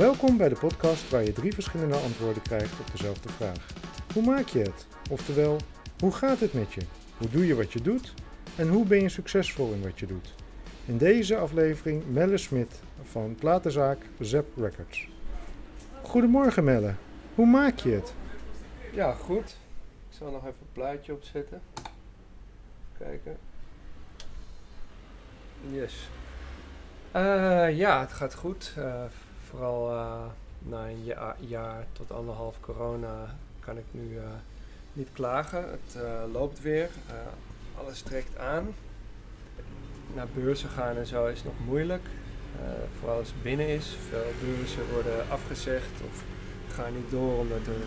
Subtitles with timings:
[0.00, 3.66] Welkom bij de podcast waar je drie verschillende antwoorden krijgt op dezelfde vraag.
[4.14, 4.86] Hoe maak je het?
[5.10, 5.56] Oftewel,
[5.98, 6.80] hoe gaat het met je?
[7.18, 8.14] Hoe doe je wat je doet?
[8.56, 10.34] En hoe ben je succesvol in wat je doet?
[10.84, 15.08] In deze aflevering Melle Smit van platenzaak Zep Records.
[16.02, 16.94] Goedemorgen Melle,
[17.34, 18.14] hoe maak je het?
[18.92, 19.56] Ja, goed.
[20.10, 21.60] Ik zal nog even een plaatje opzetten.
[22.98, 23.36] Kijken.
[25.70, 26.08] Yes.
[27.12, 28.74] Eh, ja, het gaat goed.
[28.76, 29.04] Eh,
[29.50, 30.22] vooral eh,
[30.58, 34.24] na een ja- jaar tot anderhalf corona kan ik nu eh,
[34.92, 35.64] niet klagen.
[35.70, 36.88] Het eh, loopt weer.
[37.78, 38.74] Alles trekt aan.
[40.14, 42.02] Naar beurzen gaan en zo is nog moeilijk.
[42.98, 43.96] Vooral als het binnen is.
[44.08, 46.22] Veel beurzen worden afgezegd of
[46.74, 47.82] gaan niet door omdat er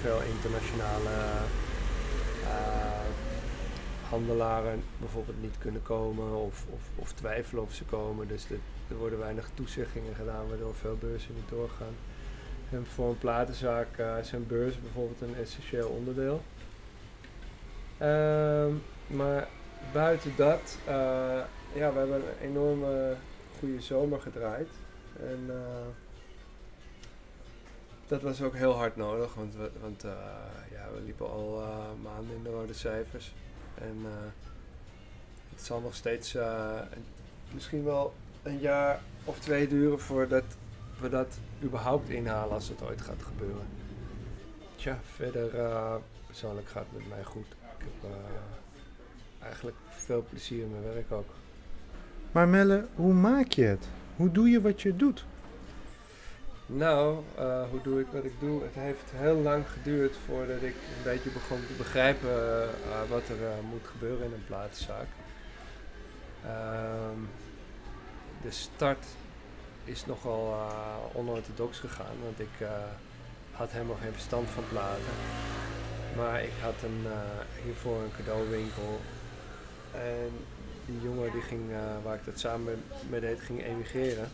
[0.00, 1.10] veel internationale
[4.08, 8.28] handelaren bijvoorbeeld niet kunnen komen of, of, of twijfelen of ze komen.
[8.28, 8.58] Dus de-
[8.90, 11.94] er worden weinig toezeggingen gedaan waardoor veel beurzen niet doorgaan.
[12.70, 16.42] En voor een platenzaak eh, zijn beurzen bijvoorbeeld een essentieel onderdeel.
[17.98, 18.72] Ehm,
[19.06, 19.48] maar
[19.92, 20.94] buiten dat, eh,
[21.72, 23.16] ja, we hebben een enorme
[23.58, 24.68] goede zomer gedraaid.
[25.20, 25.86] En eh,
[28.06, 30.02] dat was ook heel hard nodig, want, we, want
[30.70, 31.62] ja, we liepen al
[32.02, 33.32] maanden in de rode cijfers.
[33.74, 33.96] En
[35.50, 36.36] het zal nog steeds
[37.52, 40.44] misschien wel een jaar of twee duren voordat
[41.00, 43.66] we dat überhaupt inhalen als het ooit gaat gebeuren.
[44.76, 45.94] Tja, verder eh,
[46.26, 47.46] persoonlijk gaat het met mij goed.
[47.78, 51.28] Ik heb eh, eigenlijk veel plezier in mijn werk ook.
[52.32, 53.88] Maar Melle, hoe maak je het?
[54.16, 55.24] Hoe doe je wat je doet?
[56.66, 58.62] Nou, eh, hoe doe ik wat ik doe?
[58.62, 62.68] Het heeft heel lang geduurd voordat ik een beetje begon te begrijpen
[63.08, 65.06] wat er moet gebeuren in een platenzaak.
[66.44, 67.18] Ehm,
[68.42, 69.04] de start
[69.84, 72.68] is nogal eh, onorthodox gegaan, want ik eh,
[73.52, 75.14] had helemaal geen verstand van platen.
[76.16, 79.00] Maar ik had een, eh, hiervoor een cadeauwinkel.
[79.94, 80.30] En
[80.86, 84.28] die jongen die ging, eh, waar ik dat samen mee deed, ging emigreren.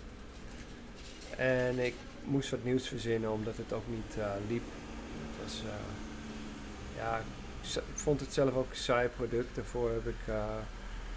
[1.37, 4.63] En ik moest wat nieuws verzinnen omdat het ook niet eh, liep.
[5.21, 7.21] Het was, eh, ja,
[7.75, 9.55] ik vond het zelf ook een saai product.
[9.55, 10.45] Daarvoor heb ik eh,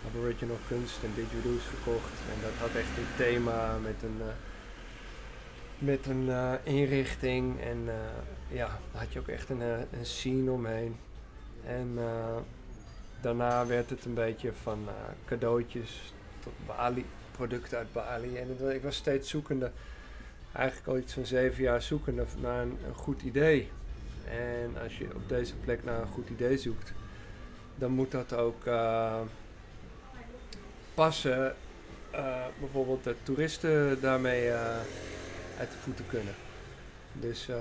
[0.07, 2.13] Aboriginal kunst en didgeridoos verkocht.
[2.33, 4.33] En dat had echt een thema met een, eh,
[5.77, 7.61] met een eh, inrichting.
[7.61, 10.95] En eh, ja, daar had je ook echt een, een scene omheen.
[11.65, 11.97] En
[13.21, 14.87] daarna werd het een beetje van
[15.25, 18.37] cadeautjes tot Bali, producten uit Bali.
[18.37, 19.71] En het ik was steeds zoekende
[20.51, 23.69] eigenlijk al iets van zeven jaar zoekende naar een, goed idee.
[24.29, 26.93] En als je op deze plek naar een goed idee zoekt,
[27.75, 28.65] dan moet dat ook
[30.99, 31.55] passen.
[32.11, 34.61] eh, bijvoorbeeld dat toeristen daarmee eh,
[35.59, 36.33] uit de voeten kunnen.
[37.13, 37.55] Dus eh,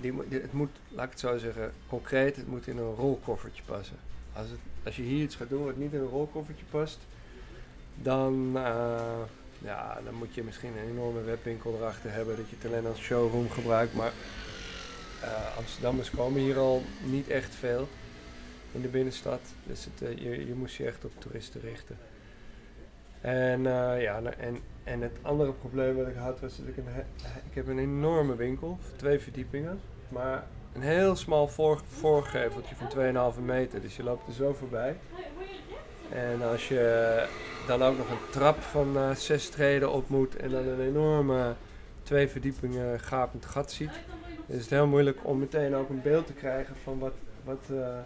[0.00, 3.96] die, het moet, laat ik het zo zeggen, concreet, het moet in een rolkoffertje passen.
[4.32, 6.98] Als, het, als je hier iets gaat doen wat niet in een rolkoffertje past,
[7.94, 8.50] dan,
[9.58, 13.00] ja, dan moet je misschien een enorme webwinkel erachter hebben dat je het alleen als
[13.00, 13.94] showroom gebruikt.
[13.94, 14.12] Maar
[15.58, 17.88] Amsterdammers komen hier al niet echt veel
[18.72, 19.40] in de binnenstad.
[19.66, 21.98] Dus het, je, je moest je echt op toeristen richten.
[23.24, 26.76] En, eh, ja, nou, en, en het andere probleem wat ik had was dat ik
[26.76, 26.84] een,
[27.50, 29.80] ik heb een enorme winkel, twee verdiepingen.
[30.08, 33.80] Maar een heel smal voor, voorgeveltje van 2,5 meter.
[33.80, 34.96] Dus je loopt er zo voorbij.
[36.12, 37.26] En als je
[37.66, 41.54] dan ook nog een trap van eh, zes treden op moet en dan een enorme
[42.02, 44.00] twee verdiepingen gapend gat ziet,
[44.46, 47.14] is het heel moeilijk om meteen ook een beeld te krijgen van wat,
[47.44, 47.98] wat, eh,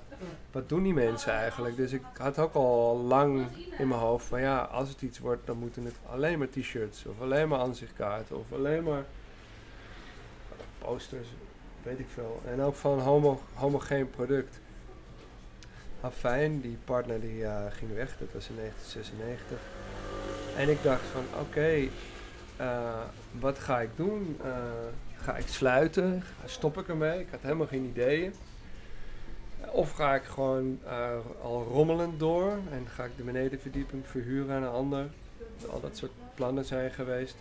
[0.52, 1.76] wat doen die mensen eigenlijk.
[1.76, 3.46] Dus ik had ook al lang
[3.78, 7.06] in mijn hoofd van ja, als het iets wordt, dan moeten het alleen maar t-shirts
[7.06, 9.04] of alleen maar aanzichtkaarten of alleen maar
[10.78, 11.28] posters,
[11.82, 12.42] weet ik veel.
[12.46, 14.60] En ook van homo, homogeen product.
[16.00, 19.58] Afijn, die partner die eh, ging weg, dat was in 1996.
[20.56, 21.88] En ik dacht van oké,
[22.56, 23.00] eh,
[23.40, 24.40] wat ga ik doen?
[25.16, 26.22] Ga ik sluiten?
[26.44, 27.20] Stop ik ermee?
[27.20, 28.34] Ik had helemaal geen ideeën.
[29.66, 34.62] Of ga ik gewoon eh, al rommelend door en ga ik de benedenverdieping verhuren aan
[34.62, 35.06] een ander?
[35.70, 37.36] Al dat soort plannen zijn geweest.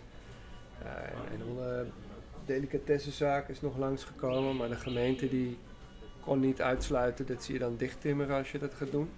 [0.82, 0.88] Eh,
[1.32, 1.92] en en
[2.46, 5.58] delicatessenzaak is nog langsgekomen, maar de gemeente die
[6.20, 9.10] kon niet uitsluiten dat ze je dan dichttimmeren als je dat gaat doen.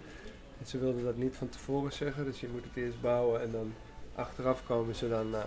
[0.58, 3.52] En ze wilden dat niet van tevoren zeggen, dus je moet het eerst bouwen en
[3.52, 3.72] dan
[4.14, 5.40] achteraf komen ze dan eh,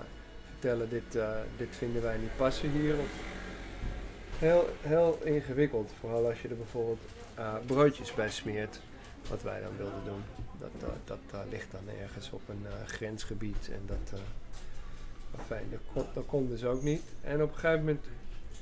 [0.50, 1.17] vertellen dit,
[1.57, 2.95] dit vinden wij niet passen hier.
[4.38, 8.80] Heel, heel ingewikkeld, vooral als je er bijvoorbeeld eh, broodjes bij smeert,
[9.30, 10.24] wat wij dan wilden doen.
[10.59, 14.19] Dat, eh, dat eh, ligt dan ergens op een grensgebied en dat,
[15.47, 17.01] fijn, dat kon, dat kon dus ook niet.
[17.21, 18.06] En op een gegeven moment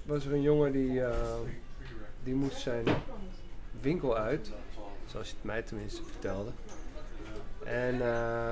[0.04, 1.02] was er een jongen die,
[2.24, 2.86] die moest zijn
[3.82, 4.52] winkel uit.
[5.06, 6.52] Zoals je het mij tenminste vertelde.
[7.64, 8.52] En, eh,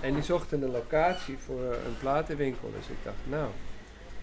[0.00, 2.70] en die zocht een locatie voor een platenwinkel.
[2.76, 3.50] Dus ik dacht, nou,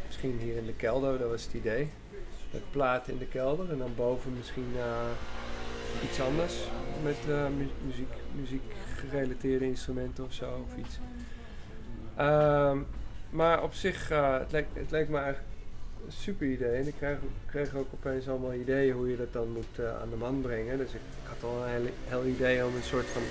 [0.05, 1.89] misschien hier in de kelder, dat was het idee.
[2.51, 6.53] Met platen in de kelder en dan boven misschien eh, iets anders
[7.03, 7.17] met
[7.57, 8.61] mu- muziek, muziek
[9.61, 10.99] instrumenten of zo of iets.
[12.15, 12.77] Ehm,
[13.29, 15.47] maar op zich, eh, het, leek, het leek me eigenlijk
[16.05, 16.79] een super idee.
[16.79, 20.15] En ik kreeg, kreeg ook opeens allemaal ideeën hoe je dat dan moet aan de
[20.15, 20.77] man brengen.
[20.77, 23.21] Dus ik, had al een heel, heel idee om een soort van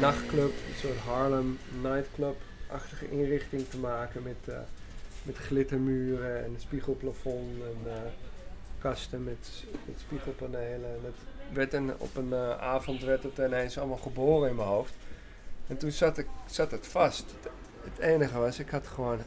[0.00, 4.54] nachtclub, een soort Harlem nightclub-achtige inrichting te maken met,
[5.22, 7.90] met glittermuren en een spiegelplafond en
[8.80, 10.88] kasten met, met spiegelpanelen.
[10.88, 11.16] En het
[11.52, 14.94] werd een, op een eh, avond werd het ineens allemaal geboren in mijn hoofd.
[15.66, 17.24] En toen zat, ik, zat het vast.
[17.84, 19.18] Het, enige was, ik had gewoon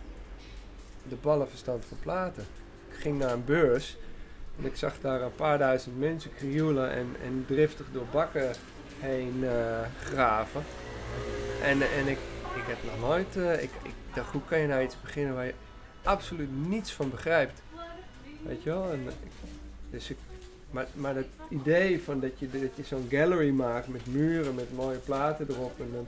[1.09, 2.45] de ballenverstand van platen.
[2.89, 3.97] Ik ging naar een beurs
[4.57, 8.51] en ik zag daar een paar duizend mensen krioelen en, en driftig door bakken
[8.99, 10.63] heen eh, graven.
[11.61, 12.17] En, en ik,
[12.56, 15.45] ik heb nog nooit, eh, ik, ik dacht, hoe kan je nou iets beginnen waar
[15.45, 15.53] je
[16.03, 17.61] absoluut niets van begrijpt?
[18.45, 18.90] Weet je wel?
[19.90, 20.12] Dus
[20.74, 24.75] maar, maar het idee van dat je, dat je zo'n gallery maakt met muren, met
[24.75, 26.07] mooie platen erop en een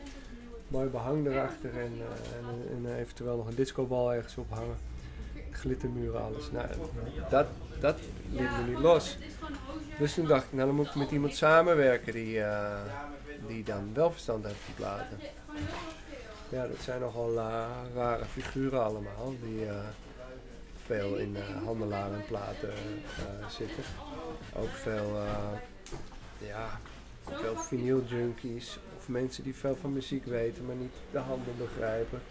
[0.68, 4.78] mooi behang erachter en, eh, en, en eventueel nog een discobal ergens ophangen.
[5.52, 6.52] Glittermuren, alles.
[6.52, 6.68] Nou,
[7.30, 7.48] dat,
[7.80, 7.98] dat
[8.32, 9.18] liet me niet los.
[10.00, 12.82] Dus toen dacht ik, nou dan moet ik met iemand samenwerken die, eh,
[13.48, 15.20] die dan wel verstand heeft van platen.
[16.50, 17.66] Ja, dat zijn nogal eh,
[17.96, 19.66] rare figuren allemaal, die
[20.86, 23.84] veel in eh handelaren en platen eh, zitten.
[24.54, 25.60] Ook veel, eh,
[26.48, 26.80] ja,
[27.32, 32.22] veel vinyl junkies of mensen die veel van muziek weten, maar niet de handel begrijpen.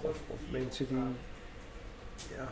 [0.00, 0.18] Of,
[0.50, 0.96] mensen die,
[2.36, 2.48] ja,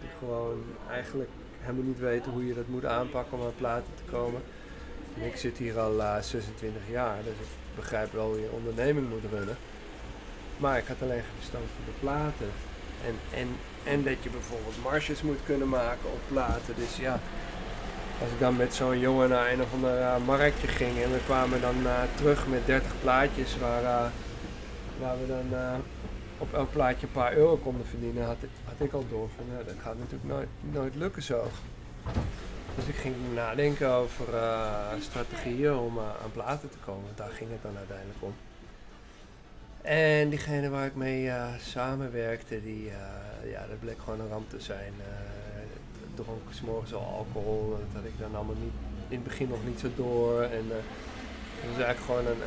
[0.00, 1.30] die gewoon eigenlijk
[1.60, 4.42] helemaal niet weten hoe je dat moet aanpakken om aan platen te komen.
[5.18, 9.08] En ik zit hier al eh, 26 jaar, dus ik begrijp wel hoe je onderneming
[9.08, 9.56] moet runnen.
[10.56, 12.50] Maar ik had alleen geen van de platen.
[13.04, 13.48] En, en,
[13.84, 16.74] en dat je bijvoorbeeld marges moet kunnen maken op platen.
[16.76, 17.20] Dus ja,
[18.20, 21.18] als ik dan met zo'n jongen naar een of ander eh, marktje ging en we
[21.24, 24.10] kwamen dan eh, terug met 30 plaatjes waar, eh,
[25.00, 25.58] waar we dan
[26.38, 29.64] op elk plaatje een paar euro konden verdienen, had had ik al door van nou,
[29.64, 31.44] dat gaat natuurlijk nooit, nooit lukken zo.
[32.74, 34.24] Dus ik ging nadenken over
[35.00, 37.10] strategieën om aan platen te komen.
[37.14, 38.34] Daar ging het dan uiteindelijk om.
[39.86, 44.50] En diegene waar ik mee eh, samenwerkte, die, eh, ja, dat bleek gewoon een ramp
[44.50, 44.92] te zijn.
[44.98, 45.34] Eh
[46.14, 48.72] dronk s morgens al alcohol, dat had ik dan allemaal niet,
[49.08, 50.42] in het begin nog niet zo door.
[50.42, 52.42] En het was eigenlijk gewoon een,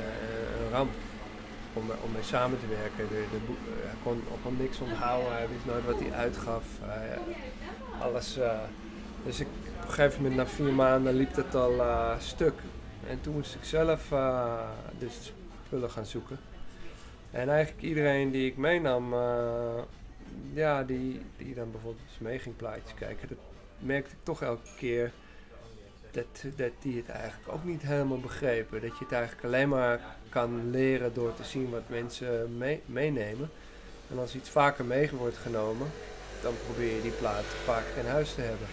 [0.63, 0.91] een ramp
[1.73, 3.07] om, om mee samen te werken.
[3.07, 3.25] De,
[3.85, 6.65] hij kon, kon niks onthouden, hij wist nooit wat hij uitgaf.
[7.99, 8.37] Alles,
[9.25, 9.47] dus ik,
[9.81, 11.81] op een gegeven moment, na vier maanden, liep het al
[12.19, 12.59] stuk.
[13.09, 14.13] En toen moest ik zelf
[14.97, 15.33] dus
[15.65, 16.48] spullen gaan zoeken.
[17.31, 19.81] En eigenlijk iedereen die ik meenam, eh,
[20.53, 23.37] ja, die, die dan bijvoorbeeld mee ging plaatjes kijken, dat
[23.79, 25.11] merkte ik toch elke keer
[26.11, 28.81] dat, dat die het eigenlijk ook niet helemaal begrepen.
[28.81, 33.49] Dat je het eigenlijk alleen maar kan leren door te zien wat mensen mee- meenemen.
[34.11, 35.87] En als iets vaker mee wordt genomen,
[36.41, 38.67] dan probeer je die plaat vaker in huis te hebben.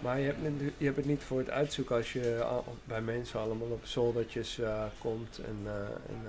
[0.00, 0.38] Maar je hebt,
[0.76, 2.44] je hebt het niet voor het uitzoeken als je
[2.84, 5.72] bij mensen allemaal op zoldertjes eh, komt en, eh,
[6.08, 6.22] en,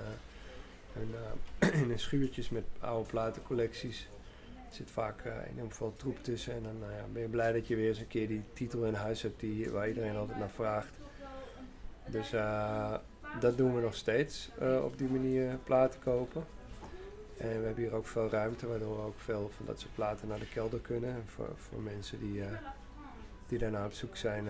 [0.93, 1.09] en
[1.59, 4.07] eh, in schuurtjes met oude platencollecties.
[4.69, 7.67] Er zit vaak eh, enorm veel troep tussen en dan nou ben je blij dat
[7.67, 10.49] je weer eens een keer die titel in huis hebt die, waar iedereen altijd naar
[10.49, 10.93] vraagt.
[12.05, 12.93] Dus eh,
[13.39, 16.45] dat doen we nog steeds, eh, op die manier platen kopen.
[17.37, 20.27] En we hebben hier ook veel ruimte, waardoor we ook veel van dat soort platen
[20.27, 21.09] naar de kelder kunnen.
[21.09, 22.43] En voor, voor mensen die,
[23.47, 24.45] die daarna op zoek zijn,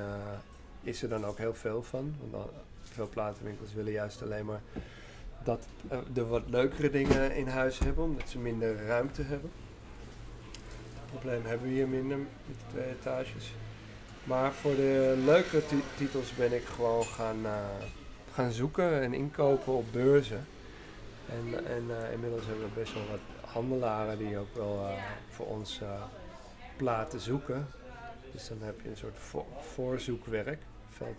[0.82, 2.16] is er dan ook heel veel van.
[2.32, 4.62] Want veel platenwinkels willen juist alleen maar
[5.44, 9.52] dat eh, de wat leukere dingen in huis hebben, omdat ze minder ruimte hebben.
[11.12, 13.54] Probleem hebben we hier minder met de twee etages.
[14.24, 17.52] Maar voor de leukere ti- titels ben ik gewoon gaan, eh,
[18.34, 20.46] gaan zoeken en inkopen op beurzen.
[21.30, 24.90] En, en eh, inmiddels hebben we best wel wat handelaren die ook wel
[25.30, 25.82] voor ons
[26.76, 27.68] platen zoeken.
[28.32, 31.16] Dus dan heb je een soort vo- voorzoekwerk, veld,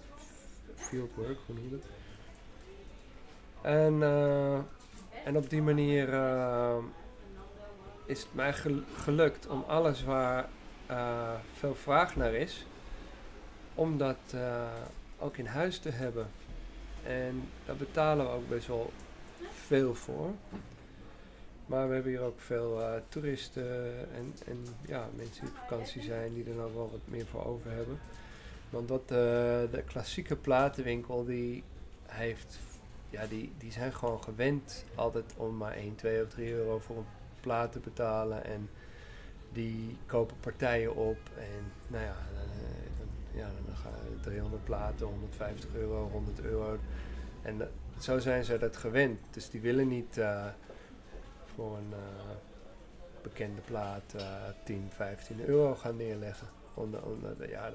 [0.75, 1.85] fieldwork, hoe noem je het?
[3.63, 4.59] En, eh,
[5.25, 6.77] en op die manier eh,
[8.07, 10.49] is het mij gel- gelukt om alles waar
[10.87, 12.67] eh, veel vraag naar is,
[13.75, 14.17] om dat
[15.19, 16.27] ook in huis te hebben.
[17.07, 18.93] En daar betalen we ook best wel
[19.65, 20.31] veel voor.
[21.67, 26.35] Maar we hebben hier ook veel toeristen en, en ja, mensen die op vakantie zijn,
[26.35, 28.01] die er nog wel wat meer voor over hebben.
[28.71, 31.63] Want de klassieke platenwinkel, die
[32.07, 32.59] heeft,
[33.11, 36.97] ja, die, die zijn gewoon gewend altijd om maar 1, 2 of 3 euro voor
[36.97, 37.07] een
[37.41, 38.45] plaat te betalen.
[38.45, 38.71] En
[39.53, 42.47] die kopen partijen op en nou ja, dan,
[42.99, 46.79] dan, ja, dan gaan 300 platen, 150 euro, 100 euro.
[47.43, 49.19] En zo zijn ze dat gewend.
[49.31, 50.47] Dus die willen niet uh,
[51.55, 52.31] voor een uh,
[53.23, 54.23] bekende plaat uh,
[54.65, 56.49] 10, 15 euro gaan neerleggen.
[56.75, 57.71] Onder, onder de, ja.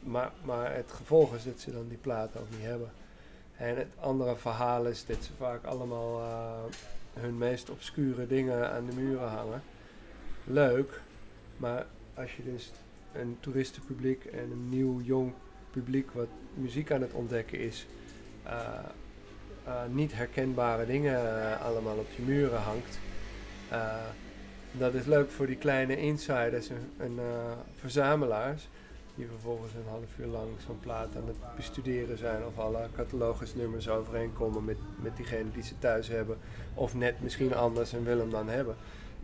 [0.00, 2.90] Maar, maar het gevolg is dat ze dan die plaat ook niet hebben.
[3.62, 6.22] En het andere verhaal is dat ze vaak allemaal
[7.12, 9.62] hun meest obscure dingen aan de muren hangen.
[10.44, 11.00] Leuk,
[11.56, 12.72] maar als je dus
[13.12, 15.32] een toeristenpubliek en een nieuw jong
[15.70, 17.86] publiek wat muziek aan het ontdekken is,
[18.46, 18.52] uh,
[19.66, 21.20] uh, niet herkenbare dingen
[21.60, 22.98] allemaal op je muren hangt.
[24.72, 27.18] dat is leuk voor die kleine insiders en, en
[27.74, 28.68] verzamelaars,
[29.14, 33.88] die vervolgens een half uur lang zo'n plaat aan het bestuderen zijn of alle catalogusnummers
[33.88, 36.38] overeenkomen met, met diegene die ze thuis hebben,
[36.74, 38.76] of net misschien anders en willen hem dan hebben.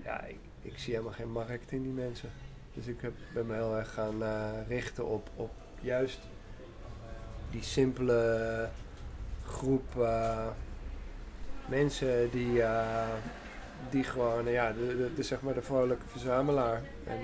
[0.05, 2.31] Ja, ik, ik zie helemaal geen markt in die mensen.
[2.75, 4.23] Dus ik heb, ben me heel erg gaan
[4.69, 6.21] richten op, op juist
[7.51, 8.69] die simpele
[9.45, 10.47] groep uh,
[11.67, 13.09] mensen die, uh,
[13.91, 17.19] die gewoon, ja, de, de, de, zeg maar de vrolijke verzamelaar en,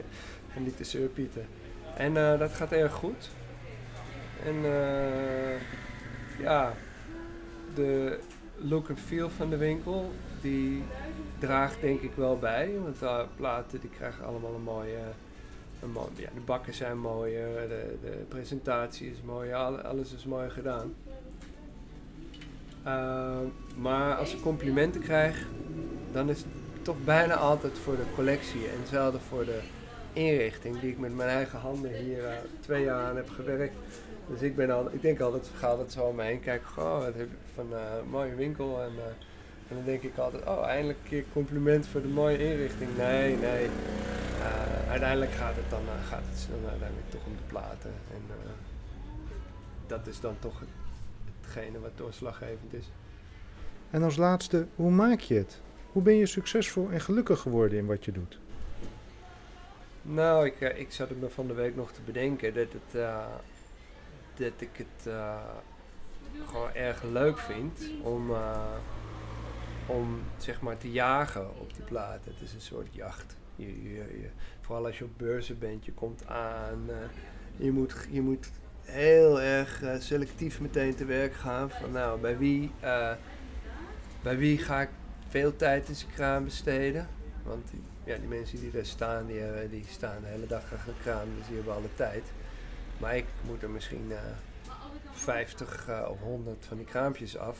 [0.54, 1.46] en niet de surpieten.
[1.96, 3.30] En uh, dat gaat erg goed.
[4.44, 4.54] En
[6.38, 6.72] ja,
[7.74, 8.18] de
[8.56, 10.82] look and feel van de winkel, die
[11.38, 12.70] draagt denk ik wel bij.
[12.82, 14.98] Want de platen die krijgen allemaal een mooie
[16.16, 20.94] ja, de bakken zijn mooier, de, de presentatie is mooier, alles is mooi gedaan.
[22.86, 23.36] Uh,
[23.76, 25.46] maar als ik complimenten krijg,
[26.12, 26.46] dan is het
[26.82, 29.60] toch bijna altijd voor de collectie en zelden voor de
[30.14, 32.30] inrichting die ik met mijn eigen handen hier uh,
[32.60, 33.74] twee jaar aan heb gewerkt.
[34.28, 36.98] Dus ik, ben al, ik denk altijd, ga altijd zo om me heen kijken, goh,
[36.98, 38.82] wat heb ik van uh, een mooie winkel.
[38.82, 38.92] En,
[39.68, 42.96] en dan denk ik altijd, oh, eindelijk een compliment voor de mooie inrichting.
[42.96, 43.68] Nee, nee.
[44.88, 47.90] Uiteindelijk gaat het dan uh, gaat het dan uiteindelijk toch om de platen.
[47.90, 48.22] En
[49.86, 50.68] dat is dan toch het,
[51.40, 52.90] hetgene wat doorslaggevend is.
[53.90, 55.60] En als laatste, hoe maak je het?
[55.92, 58.38] Hoe ben je succesvol en gelukkig geworden in wat je doet?
[60.06, 63.02] Nou, ik, ik zat er me van de week nog te bedenken dat, het,
[64.34, 65.14] dat ik het
[66.46, 68.30] gewoon erg leuk vind om,
[69.86, 72.32] om zeg maar te jagen op die platen.
[72.32, 73.36] Het is een soort jacht.
[73.56, 74.28] Je, je,
[74.60, 76.90] vooral als je op beurzen bent, je komt aan.
[77.56, 81.70] Je, moet, je moet heel erg selectief meteen te werk gaan.
[81.70, 82.70] Van nou, bij wie,
[84.22, 84.90] bij wie ga ik
[85.28, 87.08] veel tijd in zijn kraan besteden?
[87.42, 87.70] Want
[88.04, 90.62] ja, die mensen die daar staan, die, die staan de hele dag
[91.02, 92.24] kraan, dus die hebben alle tijd.
[92.98, 94.12] Maar ik moet er misschien
[95.10, 97.58] 50 of 100 van die kraampjes af.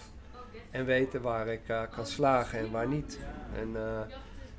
[0.71, 1.61] En weten waar ik
[1.91, 3.19] kan slagen en waar niet.
[3.55, 3.77] En,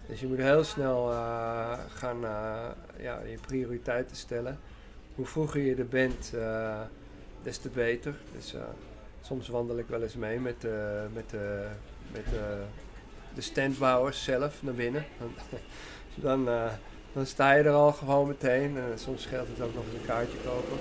[0.07, 4.59] dus je moet heel snel uh, gaan uh, ja, je prioriteiten stellen.
[5.15, 6.81] Hoe vroeger je er bent, uh,
[7.43, 8.15] des te beter.
[8.35, 8.55] Dus
[9.21, 10.67] soms wandel ik wel eens mee met,
[11.13, 11.33] met,
[12.11, 12.25] met
[13.35, 15.05] de standbouwers zelf naar binnen.
[16.15, 16.45] dan,
[17.13, 18.77] dan sta je er al gewoon meteen.
[18.95, 20.77] soms scheelt het ook nog eens een kaartje kopen.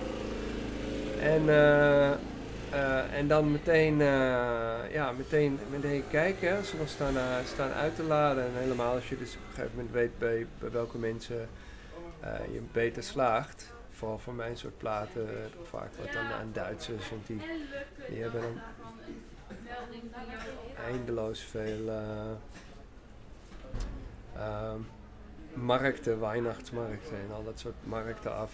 [1.21, 1.49] En
[2.75, 8.03] uh, en dan meteen, uh, ja, meteen, meteen kijken nog staan, uh, staan uit te
[8.03, 8.45] laden.
[8.45, 11.49] En helemaal als je dus op een gegeven moment weet bij, bij welke mensen
[12.53, 13.73] je beter slaagt.
[13.91, 15.29] Vooral voor mijn soort platen,
[15.63, 17.11] vaak wat dan aan Duitsers.
[17.11, 17.41] Want die,
[18.09, 18.61] die hebben dan
[20.87, 21.89] eindeloos veel
[24.37, 24.81] ehm,
[25.55, 28.53] markten, Weihnachtsmarkten en al dat soort markten af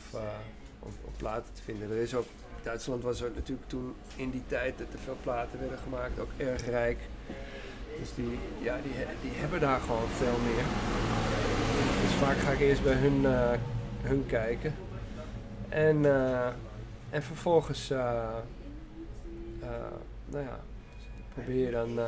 [0.79, 1.91] om, om platen te vinden.
[1.91, 2.27] Er is ook
[2.63, 6.31] Duitsland was er natuurlijk toen in die tijd dat er veel platen werden gemaakt ook
[6.37, 6.99] erg rijk.
[7.99, 10.65] Dus die, ja, die, die hebben daar gewoon veel meer.
[12.03, 13.51] Dus vaak ga ik eerst bij hun, uh,
[14.03, 14.75] hun kijken.
[15.69, 16.05] En,
[17.11, 17.89] en vervolgens,
[20.29, 20.61] nou ja,
[21.71, 21.99] dan.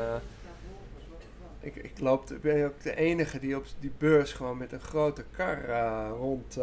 [1.60, 5.24] ik, ik, loop, ben ook de enige die op die beurs gewoon met een grote
[5.30, 5.68] kar
[6.08, 6.58] rond,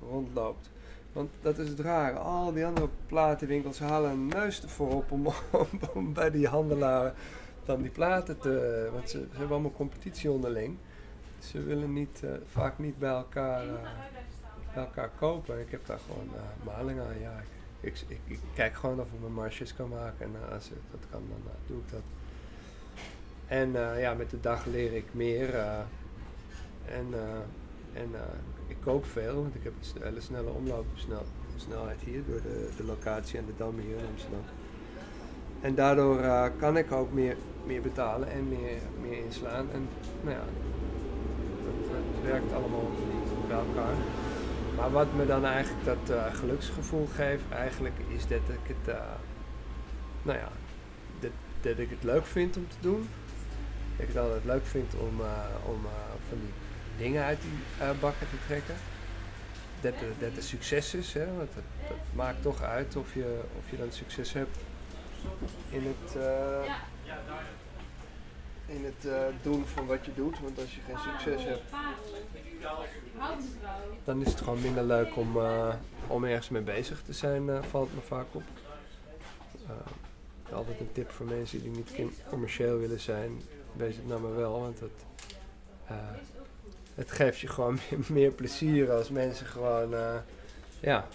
[0.00, 0.70] rondloopt.
[1.12, 2.18] Want dat is het rare.
[2.18, 5.10] Al die andere platenwinkels halen een neus ervoor op
[5.94, 7.14] om, bij die handelaren
[7.64, 8.88] dan die platen te...
[8.92, 10.76] Want ze, hebben allemaal competitie onderling.
[11.38, 13.64] Ze willen niet, vaak niet bij elkaar,
[14.74, 15.60] bij elkaar kopen.
[15.60, 17.20] Ik heb daar gewoon uh, maling aan.
[17.20, 17.42] Ja,
[17.82, 20.26] ik, kijk gewoon of ik mijn marges kan maken.
[20.26, 22.02] En als ik dat kan, dan doe ik dat.
[23.46, 25.54] En eh, ja, met de dag leer ik meer.
[25.54, 25.78] eh,
[26.86, 27.40] en eh,
[27.92, 28.20] en eh,
[28.66, 33.38] ik koop veel, want ik heb een hele snelle omloopsnelheid hier door de, de locatie
[33.38, 34.40] en de dam hier in Amsterdam.
[35.60, 37.36] En daardoor eh, kan ik ook meer,
[37.66, 39.70] meer betalen en meer, meer inslaan.
[39.72, 39.88] En
[40.22, 40.44] nou ja,
[41.92, 42.90] dat werkt allemaal
[43.48, 43.94] bij elkaar.
[44.90, 49.02] Wat me dan eigenlijk dat eh, geluksgevoel geeft, eigenlijk is dat ik het, eh,
[50.22, 50.48] nou ja,
[51.20, 53.08] dat, dat ik het leuk vind om te doen.
[53.96, 55.80] Dat ik het altijd leuk vind om, eh, om
[56.28, 56.52] van die
[57.04, 58.74] dingen uit die bakken te trekken.
[59.80, 63.70] Dat dat er succes is, hè, want dat, dat maakt toch uit of je, of
[63.70, 64.58] je dan succes hebt
[65.68, 66.16] in het,
[68.74, 70.40] in het eh, doen van wat je doet.
[70.40, 71.62] Want als je geen succes hebt,
[74.04, 75.74] dan is het gewoon minder leuk om, eh,
[76.06, 78.42] om ergens mee bezig te zijn, eh, valt me vaak op.
[80.52, 81.92] Altijd een tip voor mensen die niet
[82.28, 85.04] commercieel willen zijn, wees het nou maar wel, want het,
[86.94, 90.24] het geeft je gewoon meer, plezier als mensen gewoon, ja,
[90.80, 91.06] ja,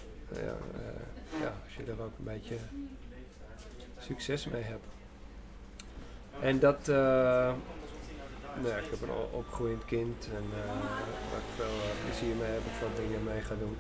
[1.40, 2.56] ja, als je er ook een beetje
[4.00, 4.97] succes mee hebt.
[6.42, 6.96] En dat, eh,
[8.56, 10.66] nou ja, ik heb een opgroeiend kind en uh,
[11.32, 13.78] waar ik veel eh, plezier mee heb of wat dingen mee ga doen.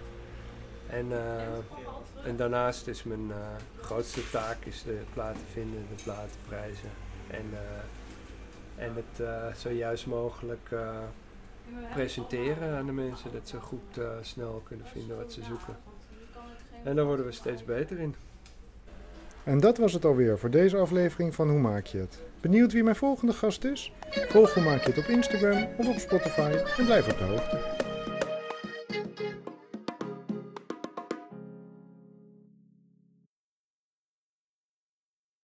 [0.90, 1.06] En,
[2.24, 3.32] en daarnaast is mijn
[3.82, 6.90] grootste taak is de platen vinden, de platen prijzen.
[7.28, 7.46] En,
[8.76, 10.76] en het zo juist mogelijk
[11.94, 15.78] presenteren aan de mensen, dat ze goed snel kunnen vinden wat ze zoeken.
[16.84, 18.16] En daar worden we steeds beter in.
[19.44, 22.20] En dat was het alweer voor deze aflevering van Hoe Maak je het?
[22.42, 23.92] Benieuwd wie mijn volgende gast is?
[24.10, 27.77] Volg Hoe Maak je het op Instagram of op Spotify en blijf op de hoogte.